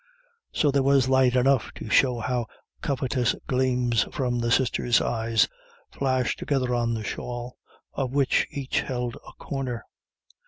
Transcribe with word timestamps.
So 0.51 0.71
there 0.71 0.81
was 0.81 1.07
light 1.09 1.35
enough 1.35 1.71
to 1.75 1.87
show 1.91 2.17
how 2.21 2.47
covetous 2.81 3.35
gleams 3.45 4.01
from 4.11 4.39
the 4.39 4.49
sisters' 4.49 4.99
eyes 4.99 5.47
flashed 5.91 6.39
together 6.39 6.73
on 6.73 6.95
the 6.95 7.03
shawl, 7.03 7.55
of 7.93 8.09
which 8.09 8.47
each 8.49 8.81
held 8.81 9.15
a 9.17 9.31
corner. 9.33 9.85